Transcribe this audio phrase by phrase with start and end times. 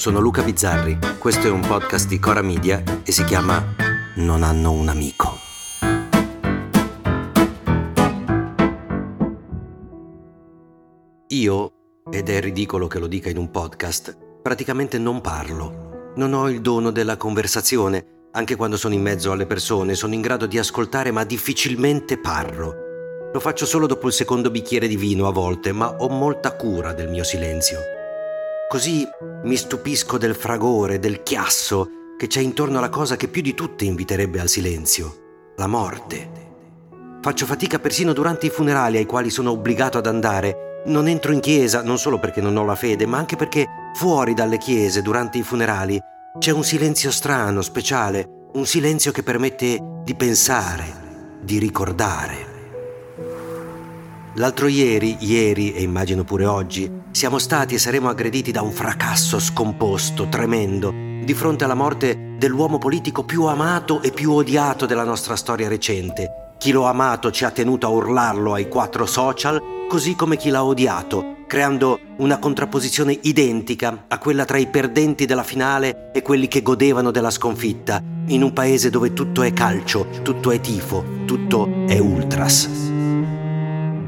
[0.00, 3.62] sono Luca Bizzarri, questo è un podcast di Cora Media e si chiama
[4.14, 5.36] Non hanno un amico.
[11.28, 11.72] Io,
[12.10, 16.12] ed è ridicolo che lo dica in un podcast, praticamente non parlo.
[16.16, 20.22] Non ho il dono della conversazione, anche quando sono in mezzo alle persone, sono in
[20.22, 22.74] grado di ascoltare ma difficilmente parlo.
[23.34, 26.94] Lo faccio solo dopo il secondo bicchiere di vino a volte, ma ho molta cura
[26.94, 27.99] del mio silenzio.
[28.70, 29.04] Così
[29.42, 33.84] mi stupisco del fragore, del chiasso che c'è intorno alla cosa che più di tutte
[33.84, 36.30] inviterebbe al silenzio, la morte.
[37.20, 40.82] Faccio fatica persino durante i funerali ai quali sono obbligato ad andare.
[40.86, 44.34] Non entro in chiesa non solo perché non ho la fede, ma anche perché fuori
[44.34, 46.00] dalle chiese, durante i funerali,
[46.38, 52.36] c'è un silenzio strano, speciale, un silenzio che permette di pensare, di ricordare.
[54.34, 59.40] L'altro ieri, ieri e immagino pure oggi, siamo stati e saremo aggrediti da un fracasso
[59.40, 65.36] scomposto, tremendo, di fronte alla morte dell'uomo politico più amato e più odiato della nostra
[65.36, 66.54] storia recente.
[66.56, 70.50] Chi lo ha amato ci ha tenuto a urlarlo ai quattro social, così come chi
[70.50, 76.48] l'ha odiato, creando una contrapposizione identica a quella tra i perdenti della finale e quelli
[76.48, 81.68] che godevano della sconfitta, in un paese dove tutto è calcio, tutto è tifo, tutto
[81.86, 82.68] è ultras.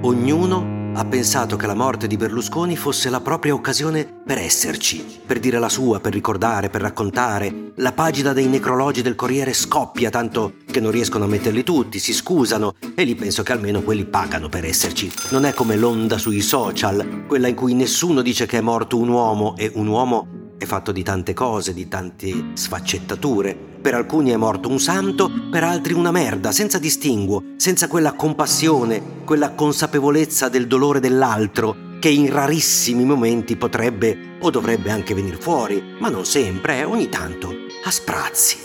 [0.00, 5.38] Ognuno ha pensato che la morte di Berlusconi fosse la propria occasione per esserci, per
[5.38, 7.72] dire la sua, per ricordare, per raccontare.
[7.76, 12.14] La pagina dei necrologi del Corriere scoppia tanto che non riescono a metterli tutti, si
[12.14, 15.12] scusano e lì penso che almeno quelli pagano per esserci.
[15.30, 19.08] Non è come l'onda sui social, quella in cui nessuno dice che è morto un
[19.08, 23.65] uomo e un uomo è fatto di tante cose, di tante sfaccettature.
[23.86, 29.22] Per alcuni è morto un santo, per altri una merda, senza distinguo, senza quella compassione,
[29.24, 35.80] quella consapevolezza del dolore dell'altro che in rarissimi momenti potrebbe o dovrebbe anche venire fuori,
[36.00, 38.56] ma non sempre, eh, ogni tanto, a sprazzi.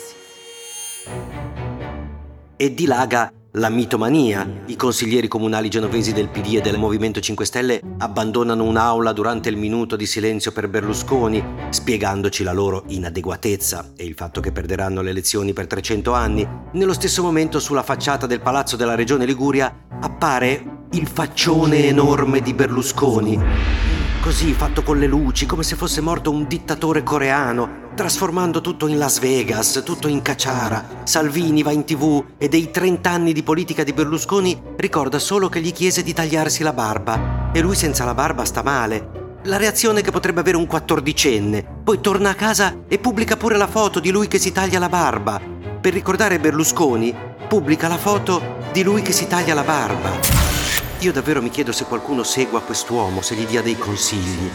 [2.57, 4.47] E dilaga la mitomania.
[4.67, 9.57] I consiglieri comunali genovesi del PD e del Movimento 5 Stelle abbandonano un'aula durante il
[9.57, 15.09] minuto di silenzio per Berlusconi, spiegandoci la loro inadeguatezza e il fatto che perderanno le
[15.09, 16.47] elezioni per 300 anni.
[16.73, 22.53] Nello stesso momento sulla facciata del palazzo della regione Liguria appare il faccione enorme di
[22.53, 23.39] Berlusconi.
[24.21, 28.99] Così fatto con le luci, come se fosse morto un dittatore coreano, trasformando tutto in
[28.99, 31.01] Las Vegas, tutto in cacciara.
[31.05, 35.59] Salvini va in tv e dei 30 anni di politica di Berlusconi ricorda solo che
[35.59, 37.49] gli chiese di tagliarsi la barba.
[37.51, 39.39] E lui senza la barba sta male.
[39.45, 41.65] La reazione che potrebbe avere un quattordicenne.
[41.83, 44.87] Poi torna a casa e pubblica pure la foto di lui che si taglia la
[44.87, 45.41] barba.
[45.81, 47.11] Per ricordare Berlusconi,
[47.47, 50.40] pubblica la foto di lui che si taglia la barba.
[51.01, 54.51] Io davvero mi chiedo se qualcuno segua quest'uomo, se gli dia dei consigli.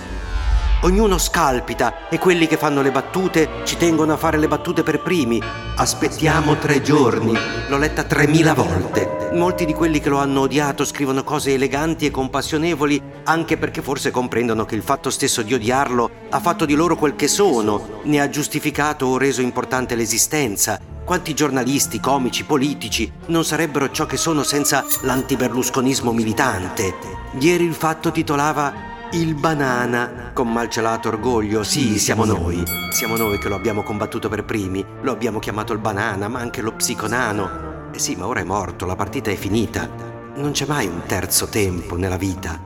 [0.82, 5.00] Ognuno scalpita e quelli che fanno le battute ci tengono a fare le battute per
[5.00, 5.42] primi.
[5.74, 7.36] Aspettiamo tre giorni.
[7.68, 9.30] L'ho letta tremila volte.
[9.32, 14.12] Molti di quelli che lo hanno odiato scrivono cose eleganti e compassionevoli anche perché forse
[14.12, 18.20] comprendono che il fatto stesso di odiarlo ha fatto di loro quel che sono, ne
[18.20, 20.94] ha giustificato o reso importante l'esistenza.
[21.06, 26.96] Quanti giornalisti, comici, politici non sarebbero ciò che sono senza l'antiberlusconismo militante?
[27.38, 28.74] Ieri il fatto titolava
[29.12, 32.60] il banana, con malcelato orgoglio, sì, siamo noi.
[32.90, 36.60] Siamo noi che lo abbiamo combattuto per primi, lo abbiamo chiamato il banana, ma anche
[36.60, 37.90] lo psiconano.
[37.92, 39.88] Eh sì, ma ora è morto, la partita è finita.
[40.34, 42.60] Non c'è mai un terzo tempo nella vita.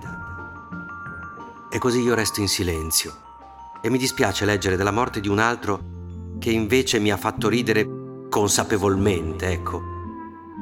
[1.71, 3.15] E così io resto in silenzio.
[3.83, 5.99] E mi dispiace leggere della morte di un altro
[6.39, 8.00] che invece mi ha fatto ridere
[8.31, 9.83] consapevolmente, ecco.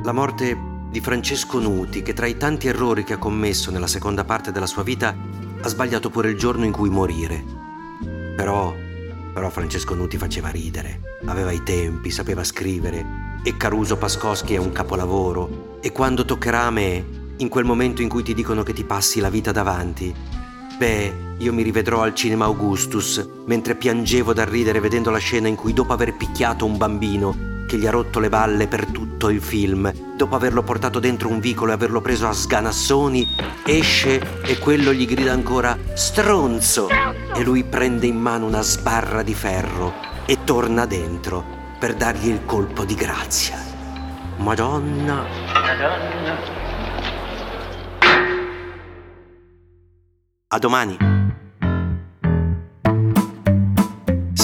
[0.02, 0.58] La morte
[0.90, 4.66] di Francesco Nuti, che tra i tanti errori che ha commesso nella seconda parte della
[4.66, 5.14] sua vita
[5.60, 7.44] ha sbagliato pure il giorno in cui morire.
[8.34, 8.74] Però,
[9.32, 14.72] però Francesco Nuti faceva ridere, aveva i tempi, sapeva scrivere e Caruso Pascoschi è un
[14.72, 17.04] capolavoro e quando toccherà a me,
[17.37, 20.12] in quel momento in cui ti dicono che ti passi la vita davanti,
[20.78, 25.54] beh, io mi rivedrò al cinema Augustus mentre piangevo da ridere vedendo la scena in
[25.54, 29.43] cui dopo aver picchiato un bambino che gli ha rotto le balle per tutto il
[29.43, 29.93] film.
[30.17, 33.29] Dopo averlo portato dentro un vicolo e averlo preso a sganassoni,
[33.67, 39.35] esce e quello gli grida ancora stronzo e lui prende in mano una sbarra di
[39.35, 39.93] ferro
[40.25, 41.44] e torna dentro
[41.79, 43.62] per dargli il colpo di grazia.
[44.38, 45.26] Madonna.
[45.53, 46.37] Madonna.
[50.49, 51.18] A domani.